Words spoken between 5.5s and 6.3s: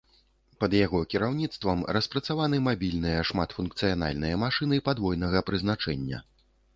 прызначэння.